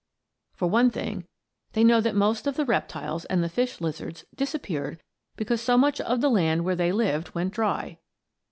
For 0.55 0.67
one 0.67 0.89
thing, 0.89 1.27
they 1.73 1.83
know 1.83 2.01
that 2.01 2.15
most 2.15 2.47
of 2.47 2.55
the 2.55 2.65
reptiles 2.65 3.25
and 3.25 3.43
the 3.43 3.49
fish 3.49 3.79
lizards 3.79 4.25
disappeared 4.33 4.99
because 5.35 5.61
so 5.61 5.77
much 5.77 6.01
of 6.01 6.21
the 6.21 6.29
land 6.31 6.65
where 6.65 6.75
they 6.75 6.91
lived 6.91 7.35
went 7.35 7.53
dry. 7.53 7.99